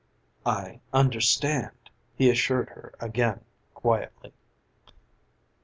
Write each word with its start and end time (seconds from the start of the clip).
"I 0.47 0.81
understand," 0.91 1.91
he 2.15 2.31
assured 2.31 2.69
her 2.71 2.91
again 2.99 3.41
quietly. 3.75 4.33